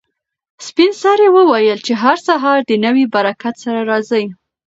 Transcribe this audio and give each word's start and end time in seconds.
سپین 0.67 0.91
سرې 1.01 1.27
وویل 1.37 1.79
چې 1.87 1.93
هر 2.03 2.17
سهار 2.27 2.59
د 2.65 2.71
نوي 2.85 3.05
برکت 3.15 3.55
سره 3.63 3.79
راځي. 3.89 4.25